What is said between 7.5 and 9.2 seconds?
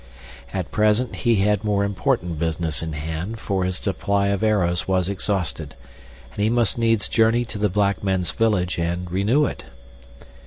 the black men's village and